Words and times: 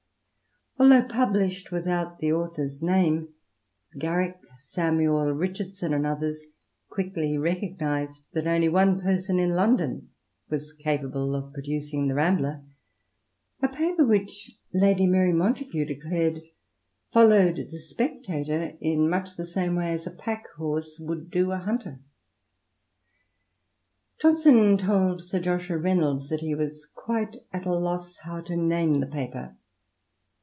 Although 0.79 1.03
published 1.03 1.71
without 1.71 2.17
the 2.17 2.33
author's 2.33 2.81
name, 2.81 3.29
Garrick, 3.99 4.39
Samuel 4.57 5.31
Richardson, 5.31 5.93
and 5.93 6.07
others 6.07 6.41
quickly 6.89 7.37
recognised 7.37 8.23
that 8.33 8.47
only 8.47 8.67
one 8.67 8.99
person 8.99 9.37
in 9.37 9.51
London 9.51 10.09
was 10.49 10.73
capable 10.73 11.35
of 11.35 11.53
producing 11.53 12.07
the 12.07 12.15
Rambler^ 12.15 12.65
a 13.61 13.67
paper 13.67 14.03
which 14.03 14.57
Lady 14.73 15.05
Mary 15.05 15.31
Montagu 15.31 15.85
declared 15.85 16.41
followed 17.11 17.67
the 17.71 17.79
Spectator 17.79 18.73
in 18.81 19.07
much 19.07 19.37
the 19.37 19.45
same 19.45 19.75
way 19.75 19.91
as 19.91 20.07
*'a 20.07 20.11
pack 20.11 20.49
horse 20.57 20.97
would 20.99 21.29
do 21.29 21.51
a 21.51 21.57
hunter." 21.59 21.99
Johnson 24.19 24.79
told 24.79 25.23
Sir 25.23 25.39
Joshua 25.39 25.77
Reynolds 25.77 26.27
that 26.29 26.39
he 26.39 26.55
was 26.55 26.87
quite 26.95 27.35
at 27.53 27.67
a 27.67 27.73
loss 27.75 28.17
how 28.23 28.41
to 28.41 28.55
name 28.57 28.95
the 28.95 29.05
paper. 29.07 29.55